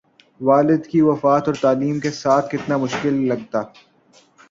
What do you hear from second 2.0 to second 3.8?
کے ساتھ کتنا مشکل لگا